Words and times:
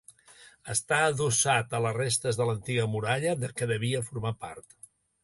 Està 0.73 1.01
adossat 1.09 1.75
a 1.79 1.81
les 1.87 1.93
restes 1.97 2.39
de 2.39 2.47
l'antiga 2.51 2.87
muralla, 2.95 3.37
de 3.45 3.51
què 3.61 3.69
devia 3.73 4.03
formar 4.09 4.33
part. 4.49 4.75